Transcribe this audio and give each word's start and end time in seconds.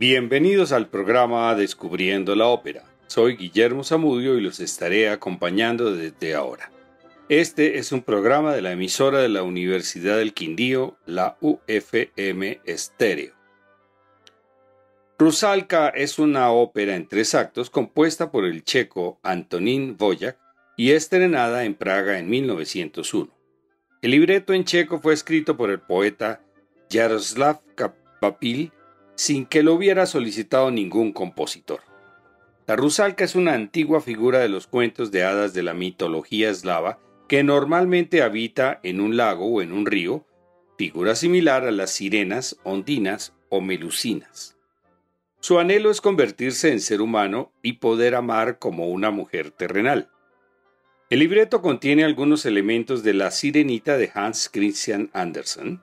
Bienvenidos 0.00 0.72
al 0.72 0.88
programa 0.88 1.54
Descubriendo 1.54 2.34
la 2.34 2.46
Ópera. 2.46 2.84
Soy 3.06 3.36
Guillermo 3.36 3.84
Zamudio 3.84 4.38
y 4.38 4.40
los 4.40 4.58
estaré 4.58 5.10
acompañando 5.10 5.94
desde 5.94 6.34
ahora. 6.34 6.72
Este 7.28 7.76
es 7.76 7.92
un 7.92 8.00
programa 8.00 8.54
de 8.54 8.62
la 8.62 8.72
emisora 8.72 9.18
de 9.18 9.28
la 9.28 9.42
Universidad 9.42 10.16
del 10.16 10.32
Quindío, 10.32 10.96
la 11.04 11.36
UFM 11.42 12.62
Estéreo. 12.64 13.34
Rusalka 15.18 15.90
es 15.90 16.18
una 16.18 16.50
ópera 16.50 16.96
en 16.96 17.06
tres 17.06 17.34
actos 17.34 17.68
compuesta 17.68 18.30
por 18.30 18.46
el 18.46 18.64
checo 18.64 19.20
Antonín 19.22 19.98
Voyak 19.98 20.38
y 20.78 20.92
estrenada 20.92 21.66
en 21.66 21.74
Praga 21.74 22.18
en 22.18 22.30
1901. 22.30 23.30
El 24.00 24.12
libreto 24.12 24.54
en 24.54 24.64
checo 24.64 24.98
fue 24.98 25.12
escrito 25.12 25.58
por 25.58 25.68
el 25.68 25.80
poeta 25.80 26.40
Jaroslav 26.90 27.60
Kapapil 27.74 28.72
sin 29.20 29.44
que 29.44 29.62
lo 29.62 29.74
hubiera 29.74 30.06
solicitado 30.06 30.70
ningún 30.70 31.12
compositor. 31.12 31.80
La 32.66 32.74
rusalka 32.74 33.22
es 33.22 33.34
una 33.34 33.52
antigua 33.52 34.00
figura 34.00 34.38
de 34.38 34.48
los 34.48 34.66
cuentos 34.66 35.10
de 35.10 35.24
hadas 35.24 35.52
de 35.52 35.62
la 35.62 35.74
mitología 35.74 36.48
eslava 36.48 36.98
que 37.28 37.44
normalmente 37.44 38.22
habita 38.22 38.80
en 38.82 38.98
un 38.98 39.18
lago 39.18 39.44
o 39.44 39.60
en 39.60 39.72
un 39.72 39.84
río, 39.84 40.24
figura 40.78 41.14
similar 41.14 41.66
a 41.66 41.70
las 41.70 41.90
sirenas, 41.90 42.58
ondinas 42.62 43.34
o 43.50 43.60
melusinas. 43.60 44.56
Su 45.40 45.58
anhelo 45.58 45.90
es 45.90 46.00
convertirse 46.00 46.72
en 46.72 46.80
ser 46.80 47.02
humano 47.02 47.52
y 47.60 47.74
poder 47.74 48.14
amar 48.14 48.58
como 48.58 48.88
una 48.88 49.10
mujer 49.10 49.50
terrenal. 49.50 50.08
El 51.10 51.18
libreto 51.18 51.60
contiene 51.60 52.04
algunos 52.04 52.46
elementos 52.46 53.02
de 53.02 53.12
La 53.12 53.30
Sirenita 53.30 53.98
de 53.98 54.10
Hans 54.14 54.48
Christian 54.50 55.10
Andersen. 55.12 55.82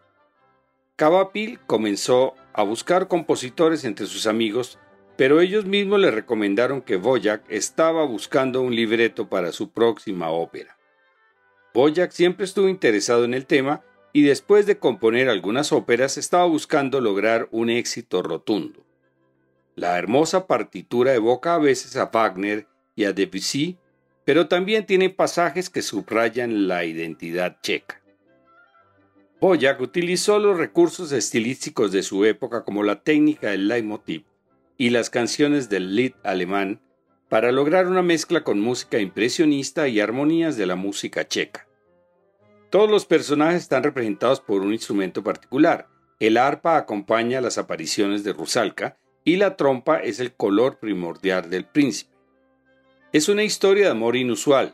Cavapil 0.98 1.60
comenzó 1.68 2.34
a 2.54 2.64
buscar 2.64 3.08
compositores 3.08 3.84
entre 3.84 4.08
sus 4.08 4.26
amigos, 4.26 4.80
pero 5.16 5.42
ellos 5.42 5.66
mismos 5.66 6.00
le 6.00 6.10
recomendaron 6.10 6.82
que 6.82 6.96
Boyac 6.96 7.44
estaba 7.50 8.04
buscando 8.04 8.64
un 8.64 8.76
libreto 8.76 9.30
para 9.30 9.52
su 9.52 9.70
próxima 9.70 10.32
ópera. 10.32 10.76
Boyac 11.72 12.10
siempre 12.10 12.46
estuvo 12.46 12.68
interesado 12.68 13.26
en 13.26 13.36
el 13.36 13.46
tema 13.46 13.84
y 14.12 14.24
después 14.24 14.66
de 14.66 14.80
componer 14.80 15.30
algunas 15.30 15.72
óperas 15.72 16.18
estaba 16.18 16.46
buscando 16.46 17.00
lograr 17.00 17.48
un 17.52 17.70
éxito 17.70 18.24
rotundo. 18.24 18.84
La 19.76 20.00
hermosa 20.00 20.48
partitura 20.48 21.14
evoca 21.14 21.54
a 21.54 21.60
veces 21.60 21.96
a 21.96 22.10
Wagner 22.12 22.66
y 22.96 23.04
a 23.04 23.14
Debussy, 23.14 23.78
pero 24.26 24.48
también 24.48 24.88
tiene 24.88 25.12
pasajes 25.12 25.70
que 25.70 25.84
subrayan 25.84 26.68
la 26.68 26.86
identidad 26.86 27.58
checa. 27.62 28.02
Boyac 29.40 29.80
utilizó 29.82 30.40
los 30.40 30.58
recursos 30.58 31.12
estilísticos 31.12 31.92
de 31.92 32.02
su 32.02 32.26
época 32.26 32.64
como 32.64 32.82
la 32.82 33.04
técnica 33.04 33.52
del 33.52 33.68
leitmotiv 33.68 34.24
y 34.78 34.90
las 34.90 35.12
canciones 35.12 35.70
del 35.70 35.96
Lied 35.96 36.14
alemán 36.24 36.82
para 37.30 37.52
lograr 37.52 37.88
una 37.88 38.02
mezcla 38.02 38.44
con 38.44 38.60
música 38.60 39.00
impresionista 39.00 39.88
y 39.88 40.00
armonías 40.00 40.58
de 40.58 40.66
la 40.66 40.76
música 40.76 41.28
checa. 41.28 41.68
Todos 42.72 42.90
los 42.90 43.06
personajes 43.06 43.62
están 43.62 43.84
representados 43.84 44.42
por 44.42 44.62
un 44.62 44.74
instrumento 44.74 45.24
particular. 45.24 45.88
El 46.20 46.38
arpa 46.38 46.76
acompaña 46.76 47.40
las 47.40 47.60
apariciones 47.60 48.24
de 48.24 48.34
Rusalka 48.34 48.98
y 49.24 49.36
la 49.36 49.56
trompa 49.56 49.98
es 50.00 50.20
el 50.20 50.34
color 50.34 50.80
primordial 50.80 51.50
del 51.52 51.66
príncipe. 51.66 52.12
Es 53.14 53.30
una 53.30 53.44
historia 53.44 53.86
de 53.86 53.92
amor 53.92 54.16
inusual. 54.16 54.74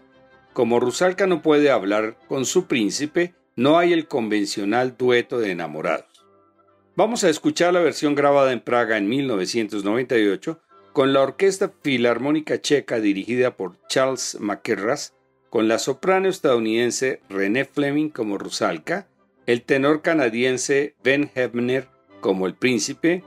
Como 0.53 0.79
Rusalka 0.79 1.27
no 1.27 1.41
puede 1.41 1.69
hablar 1.69 2.17
con 2.27 2.45
su 2.45 2.65
príncipe, 2.65 3.33
no 3.55 3.77
hay 3.77 3.93
el 3.93 4.07
convencional 4.07 4.97
dueto 4.97 5.39
de 5.39 5.51
enamorados. 5.51 6.25
Vamos 6.95 7.23
a 7.23 7.29
escuchar 7.29 7.73
la 7.73 7.81
versión 7.81 8.15
grabada 8.15 8.51
en 8.51 8.61
Praga 8.61 8.97
en 8.97 9.07
1998 9.07 10.59
con 10.91 11.13
la 11.13 11.21
Orquesta 11.21 11.73
Filarmónica 11.81 12.61
Checa 12.61 12.99
dirigida 12.99 13.55
por 13.57 13.77
Charles 13.87 14.37
McKerras, 14.39 15.15
con 15.49 15.67
la 15.67 15.79
soprano 15.79 16.29
estadounidense 16.29 17.21
René 17.29 17.65
Fleming 17.65 18.09
como 18.09 18.37
Rusalka, 18.37 19.07
el 19.45 19.63
tenor 19.63 20.01
canadiense 20.01 20.95
Ben 21.03 21.31
Hebner 21.33 21.87
como 22.21 22.47
el 22.47 22.55
príncipe, 22.55 23.23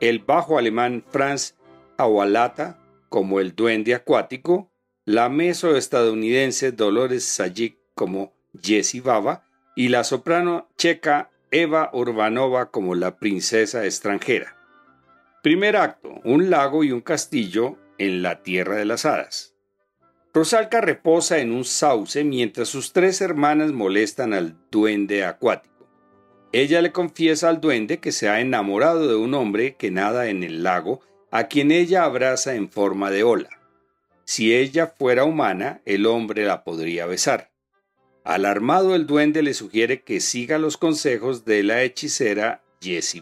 el 0.00 0.18
bajo 0.18 0.58
alemán 0.58 1.04
Franz 1.08 1.56
Awalata 1.96 2.80
como 3.08 3.38
el 3.40 3.54
duende 3.54 3.94
acuático, 3.94 4.70
la 5.04 5.28
meso 5.28 5.76
estadounidense 5.76 6.72
Dolores 6.72 7.24
Sajik 7.24 7.76
como 7.94 8.32
Jessie 8.60 9.00
Baba 9.00 9.44
y 9.74 9.88
la 9.88 10.04
soprano 10.04 10.68
checa 10.76 11.30
Eva 11.50 11.90
Urbanova 11.92 12.70
como 12.70 12.94
la 12.94 13.16
princesa 13.16 13.84
extranjera. 13.84 14.56
Primer 15.42 15.76
acto, 15.76 16.20
un 16.24 16.50
lago 16.50 16.84
y 16.84 16.92
un 16.92 17.00
castillo 17.00 17.76
en 17.98 18.22
la 18.22 18.42
tierra 18.42 18.76
de 18.76 18.84
las 18.84 19.04
hadas. 19.04 19.54
Rosalca 20.32 20.80
reposa 20.80 21.38
en 21.38 21.52
un 21.52 21.64
sauce 21.64 22.24
mientras 22.24 22.68
sus 22.68 22.92
tres 22.92 23.20
hermanas 23.20 23.72
molestan 23.72 24.32
al 24.32 24.56
duende 24.70 25.24
acuático. 25.24 25.88
Ella 26.50 26.82
le 26.82 26.92
confiesa 26.92 27.48
al 27.48 27.60
duende 27.60 27.98
que 27.98 28.10
se 28.10 28.28
ha 28.28 28.40
enamorado 28.40 29.06
de 29.08 29.16
un 29.16 29.34
hombre 29.34 29.76
que 29.76 29.90
nada 29.90 30.28
en 30.28 30.42
el 30.42 30.62
lago, 30.62 31.00
a 31.30 31.44
quien 31.44 31.70
ella 31.70 32.04
abraza 32.04 32.54
en 32.54 32.68
forma 32.68 33.10
de 33.10 33.22
ola. 33.22 33.50
Si 34.24 34.54
ella 34.54 34.86
fuera 34.86 35.24
humana, 35.24 35.82
el 35.84 36.06
hombre 36.06 36.44
la 36.44 36.64
podría 36.64 37.06
besar. 37.06 37.50
Alarmado 38.24 38.94
el 38.94 39.06
duende 39.06 39.42
le 39.42 39.52
sugiere 39.52 40.02
que 40.02 40.18
siga 40.18 40.58
los 40.58 40.78
consejos 40.78 41.44
de 41.44 41.62
la 41.62 41.82
hechicera 41.82 42.64
Jessie 42.80 43.20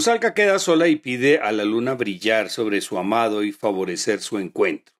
Rusalka 0.00 0.32
queda 0.32 0.58
sola 0.58 0.88
y 0.88 0.96
pide 0.96 1.40
a 1.40 1.52
la 1.52 1.66
luna 1.66 1.92
brillar 1.92 2.48
sobre 2.48 2.80
su 2.80 2.96
amado 2.96 3.42
y 3.42 3.52
favorecer 3.52 4.22
su 4.22 4.38
encuentro. 4.38 4.94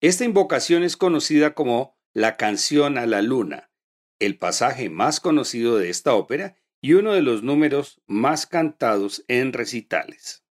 Esta 0.00 0.24
invocación 0.24 0.82
es 0.82 0.96
conocida 0.96 1.52
como 1.52 1.98
la 2.14 2.38
canción 2.38 2.96
a 2.96 3.04
la 3.04 3.20
luna, 3.20 3.70
el 4.20 4.38
pasaje 4.38 4.88
más 4.88 5.20
conocido 5.20 5.76
de 5.76 5.90
esta 5.90 6.14
ópera 6.14 6.56
y 6.80 6.94
uno 6.94 7.12
de 7.12 7.20
los 7.20 7.42
números 7.42 8.00
más 8.06 8.46
cantados 8.46 9.26
en 9.28 9.52
recitales. 9.52 10.43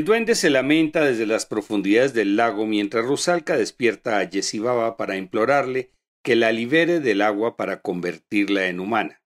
El 0.00 0.06
duende 0.06 0.34
se 0.34 0.48
lamenta 0.48 1.04
desde 1.04 1.26
las 1.26 1.44
profundidades 1.44 2.14
del 2.14 2.34
lago 2.34 2.64
mientras 2.64 3.04
Rusalka 3.04 3.58
despierta 3.58 4.16
a 4.16 4.24
Yesibaba 4.24 4.96
para 4.96 5.18
implorarle 5.18 5.90
que 6.24 6.36
la 6.36 6.52
libere 6.52 7.00
del 7.00 7.20
agua 7.20 7.58
para 7.58 7.82
convertirla 7.82 8.68
en 8.68 8.80
humana. 8.80 9.22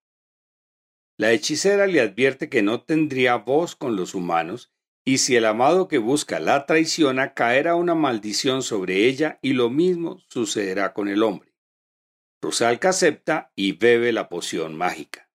La 1.17 1.31
hechicera 1.31 1.87
le 1.87 2.01
advierte 2.01 2.49
que 2.49 2.63
no 2.63 2.83
tendría 2.83 3.37
voz 3.37 3.77
con 3.77 3.95
los 3.95 4.17
humanos 4.17 4.73
y 5.05 5.19
si 5.19 5.37
el 5.37 5.45
amado 5.45 5.87
que 5.87 5.99
busca 5.99 6.41
la 6.41 6.67
traiciona 6.67 7.35
caerá 7.35 7.77
una 7.77 7.95
maldición 7.95 8.65
sobre 8.65 9.07
ella 9.07 9.39
y 9.43 9.53
lo 9.53 9.71
mismo 9.71 10.19
sucederá 10.29 10.93
con 10.93 11.07
el 11.07 11.23
hombre. 11.23 11.55
Rusalka 12.43 12.89
acepta 12.89 13.53
y 13.55 13.77
bebe 13.77 14.11
la 14.11 14.29
poción 14.29 14.75
mágica. 14.75 15.31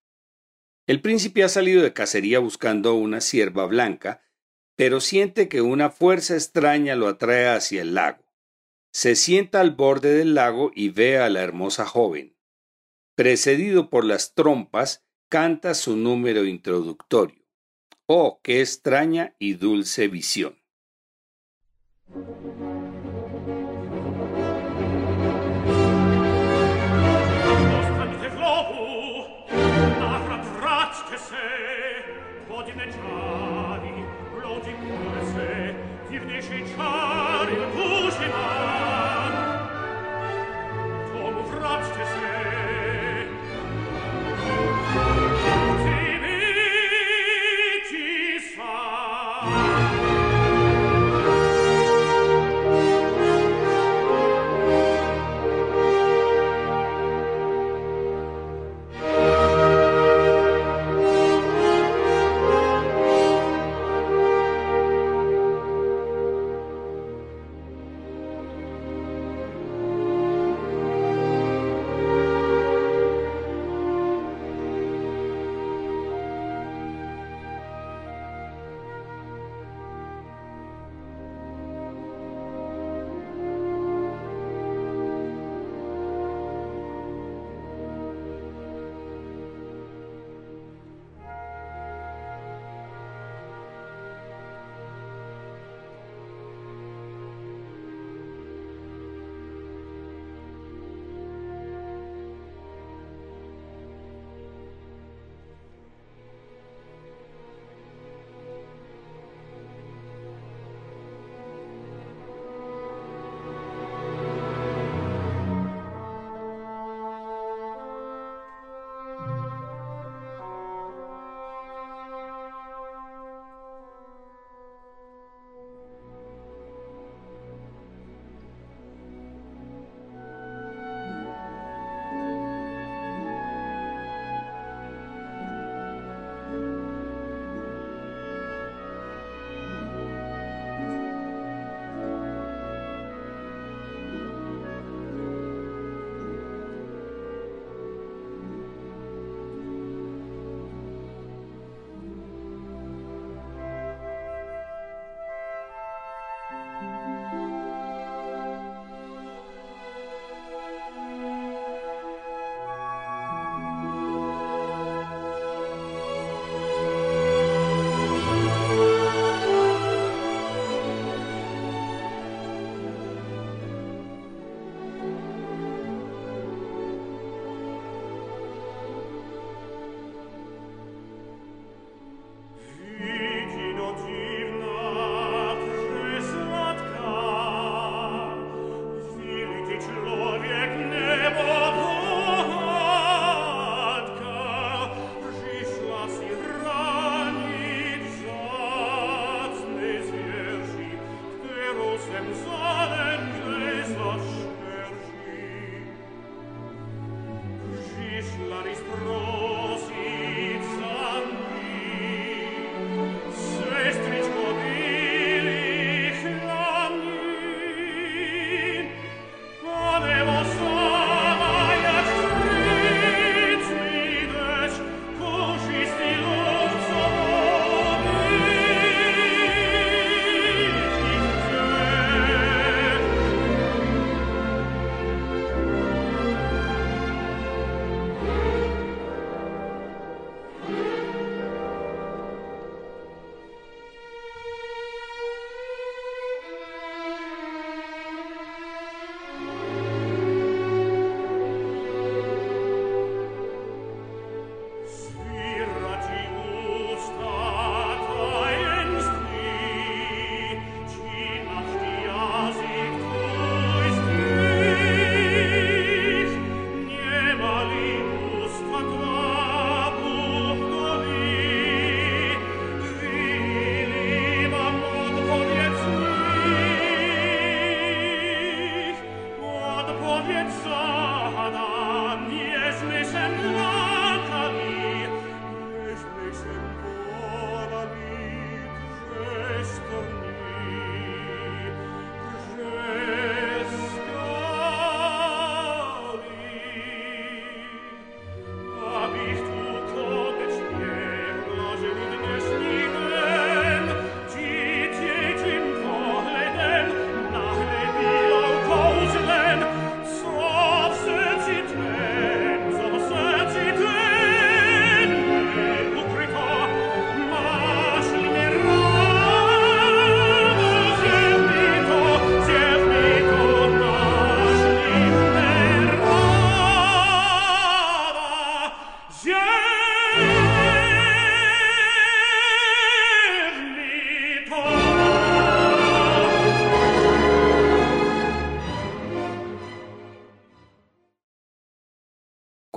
El 0.86 1.00
príncipe 1.00 1.46
ha 1.46 1.48
salido 1.48 1.82
de 1.82 1.94
cacería 1.94 2.40
buscando 2.40 2.96
una 2.96 3.22
cierva 3.22 3.68
blanca 3.68 4.22
pero 4.80 5.02
siente 5.02 5.50
que 5.50 5.60
una 5.60 5.90
fuerza 5.90 6.36
extraña 6.36 6.96
lo 6.96 7.10
atrae 7.10 7.50
hacia 7.50 7.82
el 7.82 7.96
lago. 7.96 8.24
Se 8.94 9.18
sienta 9.18 9.60
al 9.60 9.72
borde 9.72 10.14
del 10.14 10.36
lago 10.36 10.72
y 10.74 10.88
ve 10.88 11.18
a 11.18 11.30
la 11.30 11.42
hermosa 11.42 11.86
joven. 11.86 12.38
Precedido 13.14 13.90
por 13.90 14.06
las 14.06 14.36
trompas, 14.36 15.04
canta 15.28 15.74
su 15.74 15.98
número 15.98 16.46
introductorio. 16.46 17.44
Oh, 18.06 18.40
qué 18.42 18.62
extraña 18.62 19.36
y 19.38 19.56
dulce 19.56 20.08
visión. 20.08 20.58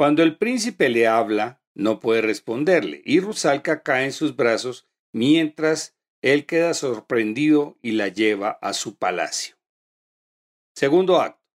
Cuando 0.02 0.24
el 0.24 0.36
príncipe 0.36 0.88
le 0.88 1.06
habla, 1.06 1.62
no 1.74 2.00
puede 2.00 2.22
responderle, 2.22 3.02
y 3.04 3.20
Rusalka 3.20 3.84
cae 3.84 4.06
en 4.06 4.12
sus 4.12 4.34
brazos 4.34 4.88
mientras 5.12 5.96
él 6.22 6.44
queda 6.44 6.74
sorprendido 6.74 7.78
y 7.82 7.92
la 7.92 8.08
lleva 8.08 8.58
a 8.62 8.72
su 8.72 8.96
palacio. 8.96 9.54
Segundo 10.74 11.20
acto. 11.20 11.46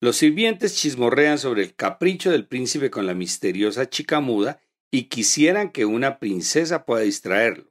Los 0.00 0.16
sirvientes 0.16 0.74
chismorrean 0.74 1.38
sobre 1.38 1.62
el 1.62 1.76
capricho 1.76 2.32
del 2.32 2.48
príncipe 2.48 2.90
con 2.90 3.06
la 3.06 3.14
misteriosa 3.14 3.88
chica 3.88 4.18
muda 4.18 4.60
y 4.90 5.04
quisieran 5.04 5.70
que 5.70 5.84
una 5.84 6.18
princesa 6.18 6.84
pueda 6.84 7.04
distraerlo. 7.04 7.70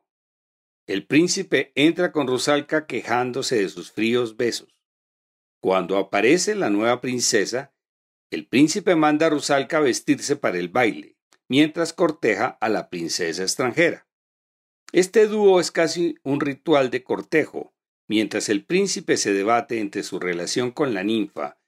El 0.87 1.05
príncipe 1.05 1.73
entra 1.75 2.13
con 2.13 2.25
Rusalka 2.25 2.87
quejándose 2.87 3.57
de 3.57 3.67
sus 3.67 3.91
fríos 3.91 4.37
besos. 4.37 4.79
Cuando 5.61 5.97
aparece 5.97 6.55
la 6.55 6.69
nueva 6.69 7.01
princesa, 7.01 7.73
el 8.31 8.47
príncipe 8.47 8.95
manda 8.95 9.25
a 9.25 9.29
Rusalka 9.29 9.79
vestirse 9.79 10.35
para 10.35 10.57
el 10.59 10.69
baile, 10.69 11.17
mientras 11.47 11.93
corteja 11.93 12.57
a 12.61 12.69
la 12.69 12.89
princesa 12.89 13.43
extranjera. 13.43 14.07
Este 14.91 15.27
dúo 15.27 15.59
es 15.59 15.71
casi 15.71 16.15
un 16.23 16.39
ritual 16.39 16.89
de 16.89 17.03
cortejo, 17.03 17.73
mientras 18.07 18.49
el 18.49 18.65
príncipe 18.65 19.17
se 19.17 19.33
debate 19.33 19.79
entre 19.79 20.03
su 20.03 20.19
relación 20.19 20.71
con 20.71 20.93
la 20.93 21.03
ninfa 21.03 21.59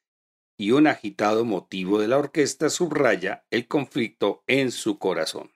y 0.57 0.71
un 0.71 0.85
agitado 0.85 1.45
motivo 1.45 1.99
de 1.99 2.07
la 2.07 2.19
orquesta 2.19 2.69
subraya 2.69 3.45
el 3.49 3.67
conflicto 3.67 4.43
en 4.45 4.71
su 4.71 4.99
corazón. 4.99 5.51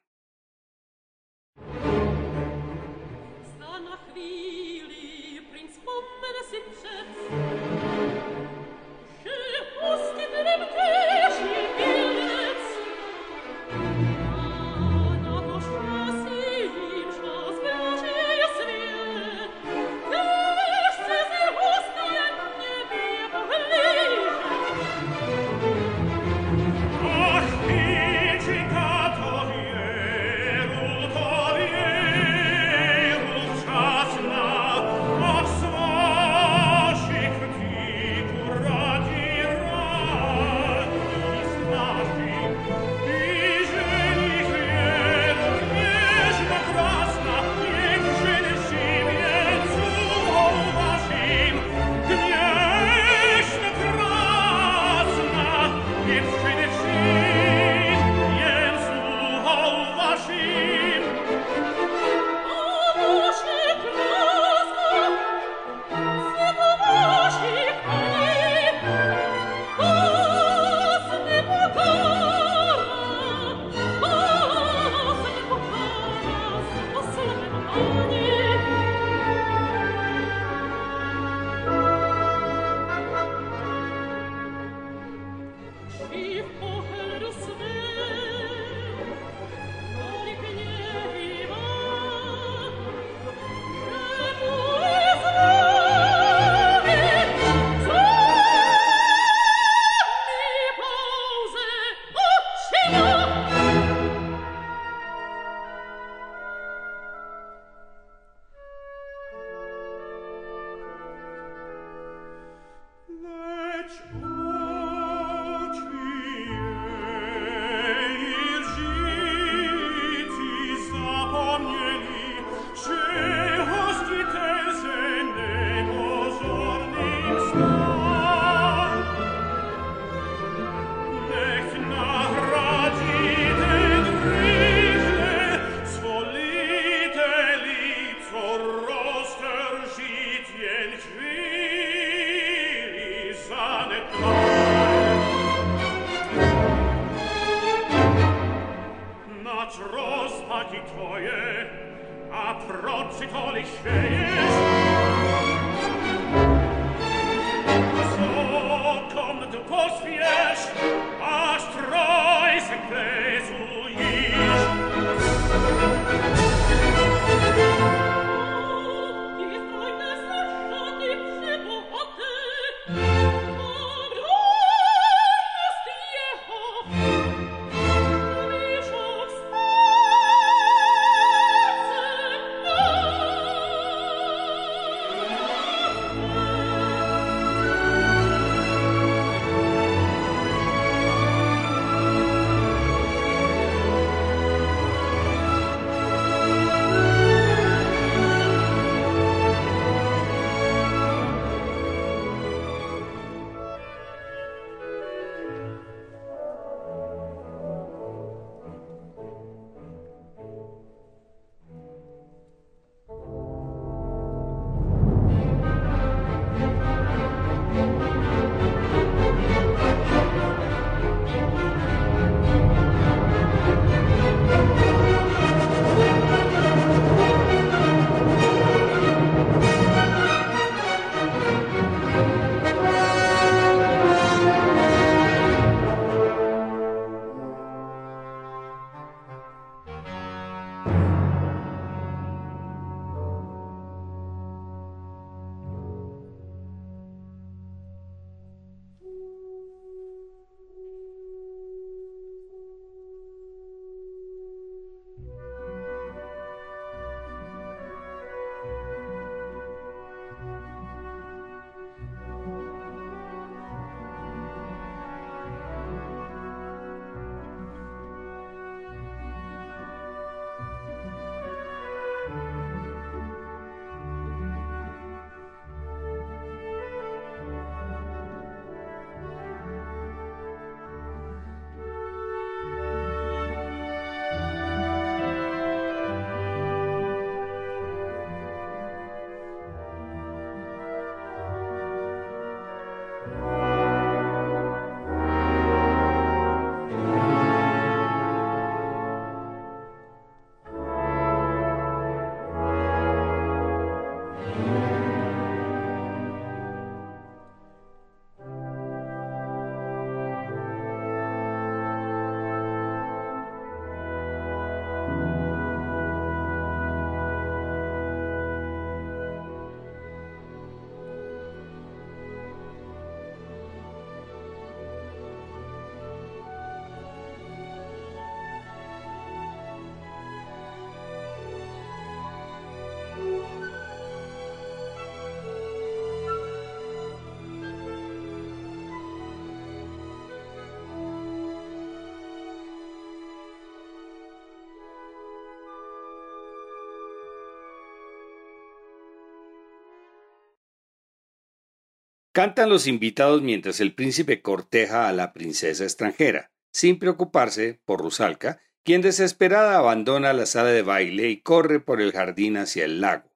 Cantan 352.35 352.67
los 352.67 352.85
invitados 352.85 353.41
mientras 353.41 353.79
el 353.79 353.95
príncipe 353.95 354.41
corteja 354.41 355.07
a 355.07 355.13
la 355.13 355.31
princesa 355.31 355.85
extranjera, 355.85 356.51
sin 356.73 356.99
preocuparse 356.99 357.79
por 357.85 358.01
Rusalka, 358.01 358.59
quien 358.83 359.01
desesperada 359.01 359.77
abandona 359.77 360.33
la 360.33 360.45
sala 360.45 360.71
de 360.71 360.81
baile 360.81 361.29
y 361.29 361.39
corre 361.39 361.79
por 361.79 362.01
el 362.01 362.11
jardín 362.11 362.57
hacia 362.57 362.83
el 362.83 362.99
lago. 362.99 363.31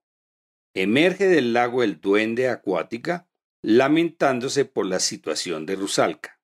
Emerge 0.74 1.30
del 1.30 1.54
lago 1.54 1.82
el 1.82 2.02
duende 2.02 2.50
acuática, 2.50 3.30
lamentándose 3.62 4.66
por 4.66 4.86
la 4.86 5.00
situación 5.00 5.66
de 5.66 5.78
Rusalka. 5.78 6.39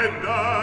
fredda 0.00 0.59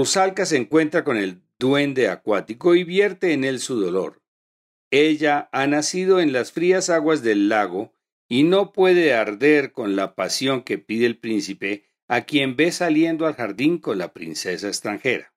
Rusalka 0.00 0.46
se 0.46 0.56
encuentra 0.56 1.04
con 1.04 1.18
el 1.18 1.42
duende 1.58 2.08
acuático 2.08 2.74
y 2.74 2.84
vierte 2.84 3.34
en 3.34 3.44
él 3.44 3.58
su 3.60 3.78
dolor. 3.78 4.22
Ella 4.90 5.50
ha 5.52 5.66
nacido 5.66 6.20
en 6.20 6.32
las 6.32 6.52
frías 6.52 6.88
aguas 6.88 7.22
del 7.22 7.50
lago 7.50 7.92
y 8.26 8.44
no 8.44 8.72
puede 8.72 9.12
arder 9.12 9.72
con 9.72 9.96
la 9.96 10.14
pasión 10.14 10.62
que 10.62 10.78
pide 10.78 11.04
el 11.04 11.18
príncipe 11.18 11.84
a 12.08 12.22
quien 12.22 12.56
ve 12.56 12.72
saliendo 12.72 13.26
al 13.26 13.34
jardín 13.34 13.76
con 13.76 13.98
la 13.98 14.14
princesa 14.14 14.68
extranjera. 14.68 15.29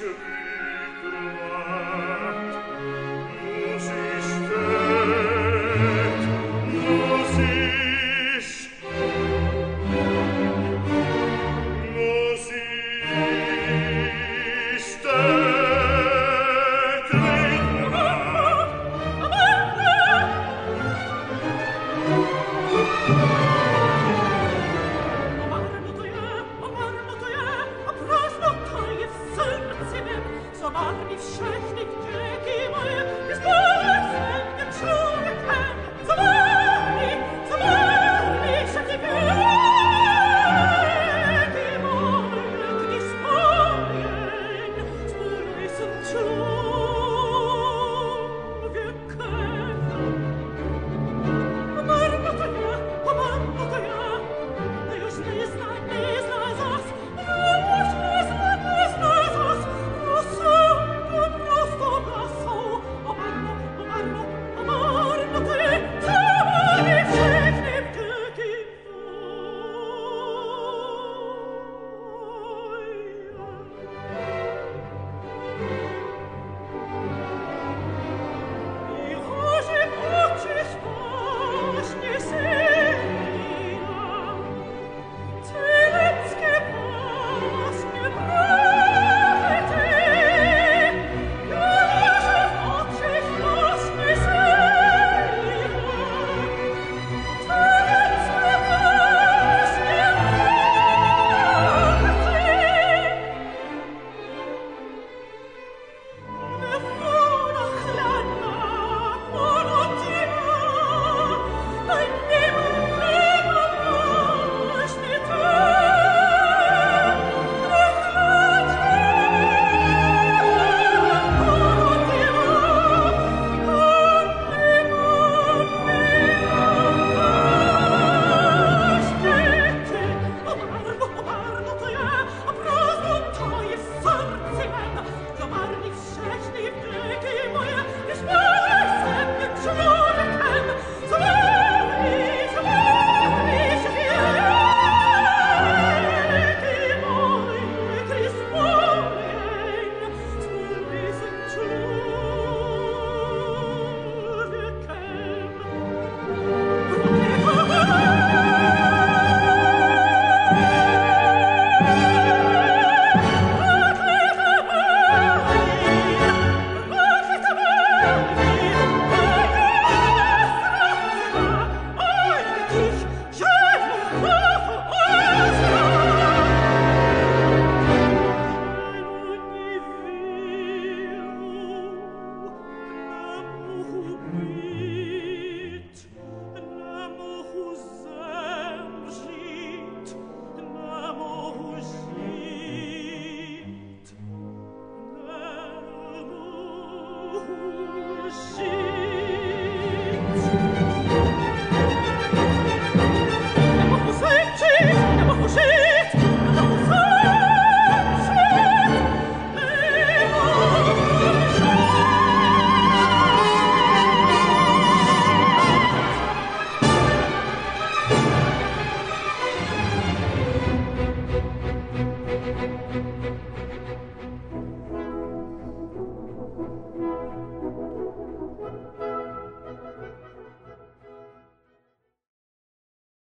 ich 0.00 0.14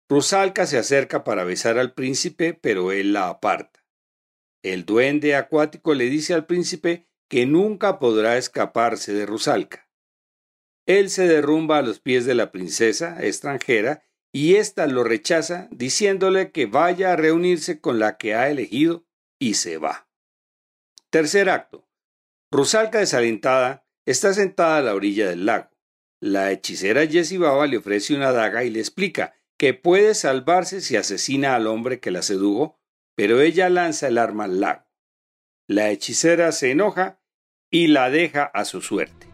Rusalka 0.08 0.66
se 0.66 0.78
acerca 0.78 1.22
para 1.22 1.44
besar 1.44 1.78
al 1.78 1.92
príncipe, 1.92 2.54
pero 2.54 2.92
él 2.92 3.12
la 3.12 3.28
aparta. 3.28 3.84
El 4.62 4.86
duende 4.86 5.36
acuático 5.36 5.94
le 5.94 6.06
dice 6.06 6.32
al 6.32 6.46
príncipe 6.46 7.06
que 7.28 7.44
nunca 7.44 7.98
podrá 7.98 8.38
escaparse 8.38 9.12
de 9.12 9.26
Rusalka. 9.26 9.88
Él 10.86 11.10
se 11.10 11.28
derrumba 11.28 11.78
a 11.78 11.82
los 11.82 12.00
pies 12.00 12.24
de 12.24 12.34
la 12.34 12.50
princesa 12.50 13.22
extranjera 13.22 14.02
y 14.32 14.56
ésta 14.56 14.86
lo 14.86 15.04
rechaza 15.04 15.68
diciéndole 15.70 16.52
que 16.52 16.64
vaya 16.64 17.12
a 17.12 17.16
reunirse 17.16 17.80
con 17.80 17.98
la 17.98 18.16
que 18.16 18.34
ha 18.34 18.48
elegido 18.48 19.06
y 19.38 19.54
se 19.54 19.76
va. 19.76 20.08
Tercer 21.10 21.50
acto. 21.50 21.86
Rusalka 22.50 22.98
desalentada 22.98 23.86
está 24.06 24.32
sentada 24.32 24.78
a 24.78 24.82
la 24.82 24.94
orilla 24.94 25.28
del 25.28 25.44
lago. 25.44 25.70
La 26.20 26.50
hechicera 26.50 27.02
Baba 27.38 27.66
le 27.66 27.76
ofrece 27.76 28.14
una 28.14 28.32
daga 28.32 28.64
y 28.64 28.70
le 28.70 28.80
explica 28.80 29.37
que 29.58 29.74
puede 29.74 30.14
salvarse 30.14 30.80
si 30.80 30.96
asesina 30.96 31.54
al 31.54 31.66
hombre 31.66 32.00
que 32.00 32.10
la 32.10 32.22
sedujo, 32.22 32.78
pero 33.14 33.40
ella 33.40 33.68
lanza 33.68 34.06
el 34.06 34.16
arma 34.16 34.44
al 34.44 34.60
lago. 34.60 34.84
La 35.66 35.90
hechicera 35.90 36.52
se 36.52 36.70
enoja 36.70 37.20
y 37.70 37.88
la 37.88 38.08
deja 38.08 38.44
a 38.44 38.64
su 38.64 38.80
suerte. 38.80 39.27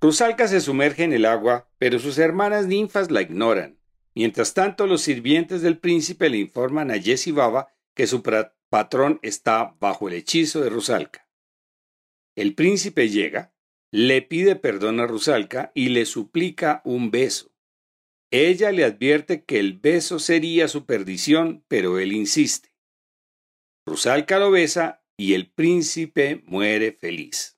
Rusalka 0.00 0.46
se 0.46 0.60
sumerge 0.60 1.02
en 1.02 1.12
el 1.12 1.24
agua, 1.24 1.68
pero 1.78 1.98
sus 1.98 2.18
hermanas 2.18 2.66
ninfas 2.66 3.10
la 3.10 3.22
ignoran. 3.22 3.78
Mientras 4.14 4.54
tanto, 4.54 4.86
los 4.86 5.02
sirvientes 5.02 5.60
del 5.62 5.78
príncipe 5.78 6.28
le 6.28 6.38
informan 6.38 6.90
a 6.90 6.98
Jesse 7.00 7.32
Baba 7.32 7.68
que 7.94 8.06
su 8.06 8.22
patrón 8.68 9.18
está 9.22 9.76
bajo 9.80 10.08
el 10.08 10.14
hechizo 10.14 10.60
de 10.60 10.70
Rusalka. 10.70 11.28
El 12.36 12.54
príncipe 12.54 13.08
llega, 13.08 13.52
le 13.90 14.22
pide 14.22 14.54
perdón 14.54 15.00
a 15.00 15.06
Rusalka 15.06 15.72
y 15.74 15.88
le 15.88 16.06
suplica 16.06 16.80
un 16.84 17.10
beso. 17.10 17.52
Ella 18.30 18.70
le 18.70 18.84
advierte 18.84 19.44
que 19.44 19.58
el 19.58 19.72
beso 19.72 20.20
sería 20.20 20.68
su 20.68 20.84
perdición, 20.86 21.64
pero 21.66 21.98
él 21.98 22.12
insiste. 22.12 22.68
Rusalka 23.84 24.38
lo 24.38 24.52
besa 24.52 25.02
y 25.16 25.34
el 25.34 25.50
príncipe 25.50 26.42
muere 26.46 26.92
feliz. 26.92 27.57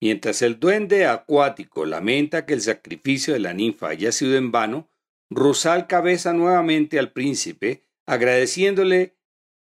Mientras 0.00 0.42
el 0.42 0.60
duende 0.60 1.06
acuático 1.06 1.86
lamenta 1.86 2.44
que 2.44 2.54
el 2.54 2.60
sacrificio 2.60 3.32
de 3.34 3.40
la 3.40 3.54
ninfa 3.54 3.88
haya 3.88 4.12
sido 4.12 4.36
en 4.36 4.52
vano, 4.52 4.88
Rusalka 5.30 6.00
besa 6.00 6.32
nuevamente 6.32 6.98
al 6.98 7.12
príncipe, 7.12 7.84
agradeciéndole 8.06 9.16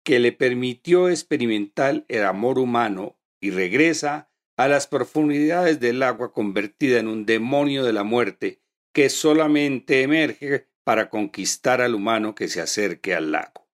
que 0.03 0.19
le 0.19 0.31
permitió 0.31 1.09
experimentar 1.09 2.05
el 2.07 2.23
amor 2.25 2.59
humano 2.59 3.17
y 3.41 3.51
regresa 3.51 4.29
a 4.57 4.67
las 4.67 4.87
profundidades 4.87 5.79
del 5.79 6.03
agua 6.03 6.33
convertida 6.33 6.99
en 6.99 7.07
un 7.07 7.25
demonio 7.25 7.83
de 7.83 7.93
la 7.93 8.03
muerte 8.03 8.61
que 8.93 9.09
solamente 9.09 10.01
emerge 10.01 10.67
para 10.83 11.09
conquistar 11.09 11.81
al 11.81 11.93
humano 11.93 12.33
que 12.33 12.47
se 12.47 12.61
acerque 12.61 13.13
al 13.13 13.31
lago. 13.31 13.66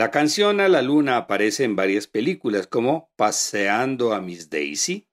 La 0.00 0.10
canción 0.10 0.62
a 0.62 0.68
la 0.68 0.80
luna 0.80 1.18
aparece 1.18 1.62
en 1.64 1.76
varias 1.76 2.06
películas 2.06 2.66
como 2.66 3.12
Paseando 3.16 4.14
a 4.14 4.22
Miss 4.22 4.48
Daisy, 4.48 5.10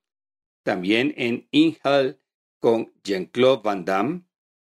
también 0.64 1.14
en 1.18 1.46
In 1.52 1.78
Hell 1.84 2.22
con 2.62 2.94
Jean-Claude 3.04 3.64
Van 3.66 3.84
Damme 3.84 4.22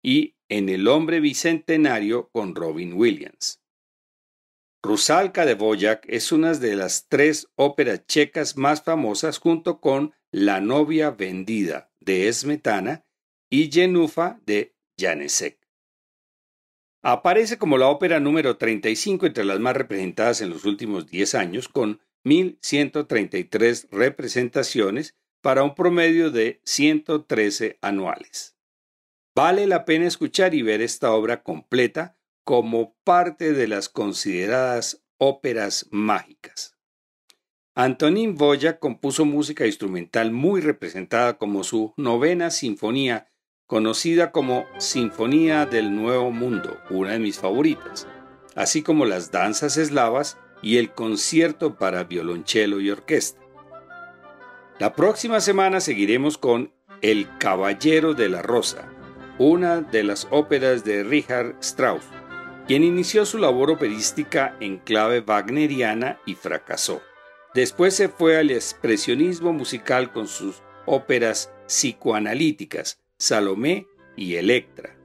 y 0.02 0.34
en 0.48 0.70
El 0.70 0.88
hombre 0.88 1.20
bicentenario 1.20 2.30
con 2.30 2.56
Robin 2.56 2.94
Williams. 2.94 3.62
Rusalka 4.82 5.46
de 5.46 5.54
Boyac 5.54 6.04
es 6.08 6.32
una 6.32 6.52
de 6.52 6.74
las 6.74 7.06
tres 7.06 7.46
óperas 7.54 8.04
checas 8.08 8.56
más 8.56 8.82
famosas 8.82 9.38
junto 9.38 9.80
con 9.80 10.14
La 10.32 10.60
novia 10.60 11.12
vendida 11.12 11.92
de 12.00 12.32
Smetana 12.32 13.06
y 13.48 13.70
Jenufa 13.70 14.40
de 14.44 14.74
Janesek. 14.98 15.57
Aparece 17.02 17.58
como 17.58 17.78
la 17.78 17.88
ópera 17.88 18.20
número 18.20 18.56
35 18.56 19.26
entre 19.26 19.44
las 19.44 19.60
más 19.60 19.76
representadas 19.76 20.40
en 20.40 20.50
los 20.50 20.64
últimos 20.64 21.06
10 21.06 21.34
años, 21.36 21.68
con 21.68 22.00
1.133 22.24 23.88
representaciones 23.90 25.14
para 25.40 25.62
un 25.62 25.74
promedio 25.74 26.30
de 26.30 26.60
113 26.64 27.78
anuales. 27.80 28.56
Vale 29.34 29.66
la 29.66 29.84
pena 29.84 30.06
escuchar 30.06 30.54
y 30.54 30.62
ver 30.62 30.82
esta 30.82 31.12
obra 31.12 31.42
completa 31.42 32.16
como 32.44 32.96
parte 33.04 33.52
de 33.52 33.68
las 33.68 33.88
consideradas 33.88 35.04
óperas 35.18 35.86
mágicas. 35.90 36.76
Antonín 37.74 38.34
Boya 38.34 38.80
compuso 38.80 39.24
música 39.24 39.64
instrumental 39.64 40.32
muy 40.32 40.60
representada 40.60 41.38
como 41.38 41.62
su 41.62 41.94
novena 41.96 42.50
sinfonía, 42.50 43.30
conocida 43.68 44.32
como 44.32 44.66
Sinfonía 44.78 45.66
del 45.66 45.94
Nuevo 45.94 46.30
Mundo, 46.30 46.78
una 46.88 47.12
de 47.12 47.18
mis 47.18 47.38
favoritas, 47.38 48.08
así 48.56 48.82
como 48.82 49.04
las 49.04 49.30
danzas 49.30 49.76
eslavas 49.76 50.38
y 50.62 50.78
el 50.78 50.90
concierto 50.90 51.76
para 51.76 52.04
violonchelo 52.04 52.80
y 52.80 52.90
orquesta. 52.90 53.40
La 54.78 54.94
próxima 54.94 55.40
semana 55.42 55.80
seguiremos 55.80 56.38
con 56.38 56.72
El 57.02 57.28
Caballero 57.36 58.14
de 58.14 58.30
la 58.30 58.40
Rosa, 58.40 58.88
una 59.38 59.82
de 59.82 60.02
las 60.02 60.26
óperas 60.30 60.82
de 60.82 61.04
Richard 61.04 61.54
Strauss, 61.60 62.04
quien 62.66 62.82
inició 62.82 63.26
su 63.26 63.36
labor 63.36 63.70
operística 63.70 64.56
en 64.60 64.78
clave 64.78 65.20
wagneriana 65.20 66.18
y 66.24 66.36
fracasó. 66.36 67.02
Después 67.52 67.94
se 67.94 68.08
fue 68.08 68.38
al 68.38 68.50
expresionismo 68.50 69.52
musical 69.52 70.10
con 70.10 70.26
sus 70.26 70.62
óperas 70.86 71.52
psicoanalíticas, 71.66 72.98
Salomé 73.18 73.86
y 74.16 74.36
Electra. 74.36 74.96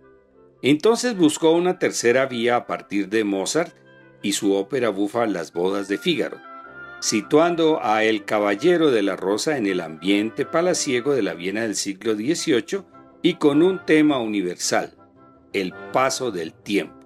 Entonces 0.61 1.17
buscó 1.17 1.51
una 1.51 1.79
tercera 1.79 2.25
vía 2.25 2.55
a 2.55 2.67
partir 2.67 3.09
de 3.09 3.23
Mozart 3.23 3.75
y 4.21 4.33
su 4.33 4.53
ópera 4.53 4.89
bufa 4.89 5.25
Las 5.25 5.51
bodas 5.51 5.87
de 5.87 5.97
Fígaro 5.97 6.53
situando 7.03 7.83
a 7.83 8.05
El 8.05 8.23
Caballero 8.23 8.89
de 8.89 9.01
la 9.01 9.17
Rosa 9.17 9.57
en 9.57 9.67
el 9.67 9.81
ambiente 9.81 10.45
palaciego 10.45 11.13
de 11.13 11.21
la 11.21 11.33
Viena 11.33 11.63
del 11.63 11.75
siglo 11.75 12.15
XVIII 12.15 12.85
y 13.21 13.33
con 13.33 13.61
un 13.61 13.85
tema 13.85 14.19
universal, 14.19 14.95
el 15.51 15.73
paso 15.91 16.31
del 16.31 16.53
tiempo. 16.53 17.02